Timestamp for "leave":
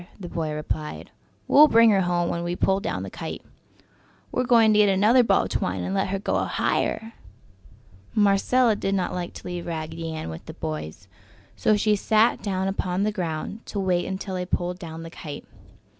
9.45-9.67